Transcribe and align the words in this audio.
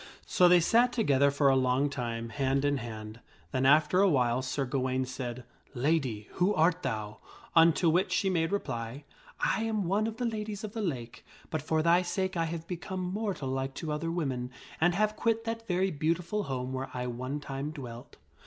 (So 0.25 0.47
they 0.47 0.59
sat 0.59 0.91
together 0.91 1.29
for 1.29 1.47
a 1.47 1.55
long 1.55 1.87
time, 1.87 2.29
hand 2.29 2.65
in 2.65 2.77
hand. 2.77 3.19
Then 3.51 3.67
after 3.67 4.01
a 4.01 4.09
while 4.09 4.41
Sir 4.41 4.65
Gawaine 4.65 5.05
said," 5.05 5.43
Lady, 5.75 6.27
who 6.31 6.55
art 6.55 6.81
thou?" 6.81 7.19
Unto 7.55 7.87
which 7.87 8.11
she 8.11 8.27
made 8.27 8.51
reply," 8.51 9.03
I 9.57 9.61
am 9.61 9.83
one 9.83 10.07
of 10.07 10.17
the 10.17 10.25
Ladies 10.25 10.63
of 10.63 10.73
the 10.73 10.81
Lake; 10.81 11.23
but 11.51 11.61
for 11.61 11.83
thy 11.83 12.01
sake 12.01 12.35
I 12.35 12.45
have 12.45 12.65
become 12.65 12.99
mortal 13.01 13.49
like 13.49 13.75
to 13.75 13.91
other 13.91 14.09
women 14.09 14.49
and 14.81 14.95
have 14.95 15.15
quit 15.15 15.43
that 15.43 15.67
very 15.67 15.91
beautiful 15.91 16.45
home 16.45 16.73
where 16.73 16.89
I 16.95 17.05
one 17.05 17.39
time 17.39 17.69
dwelt. 17.69 18.17